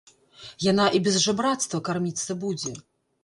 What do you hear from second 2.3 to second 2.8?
будзе!